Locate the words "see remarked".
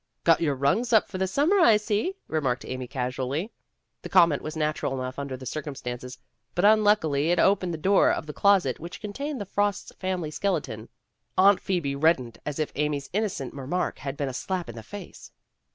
1.77-2.65